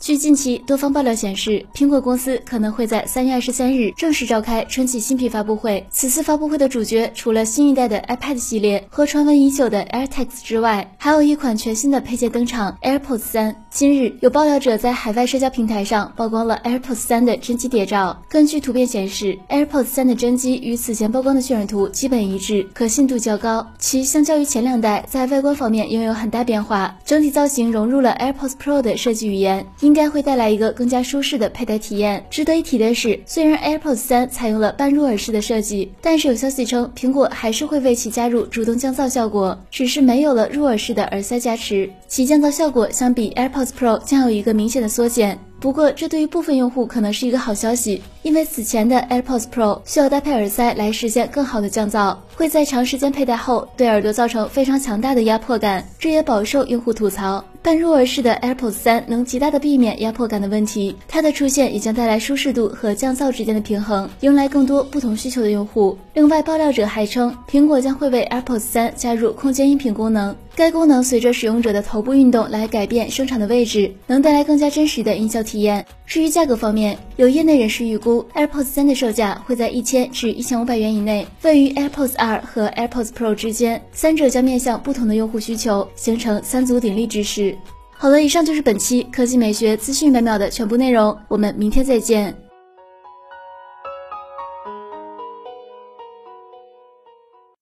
[0.00, 5.86] 据近期多方爆料显示，苹果公司可能会在三月二十三日正式召开春季新品发布会。
[5.90, 13.62] 此次发布会的主角除了新一代的 iPad 系列和传闻已久的 AirTags 之外，还有一款全新的配件登场 ——AirPods 三。
[13.70, 18.22] 今日有爆料者在海外社交平台上曝光了 AirPods 三的真机谍照。
[18.30, 23.70] 根据图片显示，AirPods 三的真机与此前曝光的渲染图基本一致，可信度较高。
[23.78, 29.66] 其相较于前两代，在外观方面拥有很大变化，整体造型融入了 AirPods Pro 的设计语言。
[29.90, 32.24] 应该会带来一个更加舒适的佩戴体验。
[32.30, 45.36] 值得一提的是，虽然 AirPods 三采用了半入耳式的设计，但是有消息称苹果还是会为其加入主动降噪效果，只是没有了入耳式的耳塞加持，其降噪效果相比 AirPods Pro 将有一个明显的缩减。
[45.58, 57.44] 不过，这对于部分用户可能是一个好消息，因为此前的 AirPods Pro 需要搭配耳塞来实现更好的降噪，会在长时间佩戴后对耳朵造成非常强大的压迫感，这也饱受用户吐槽。
[57.62, 65.96] 半入耳式的 AirPods 三能极大的避免压迫感的问题，它的出现也将带来舒适度和降噪之间的平衡，迎来更多不同需求的用户。
[66.14, 75.82] 另外，爆料者还称，苹果将会为 AirPods 三加入空间音频功能，该功能随着使用者的头部运动来改变声场的位置，能带来更加真实的音效体验。
[76.04, 87.56] 至于价格方面，有业内人士预估，AirPods 三的售价会在一千至一千五百元以内，位于 AirPods 二和 AirPods Pro 之间，三者将面向不同的用户需求，形成三足鼎立之势。
[87.92, 92.49] 好了，以上就是本期科技美学资讯百秒的全部内容，我们明天再见。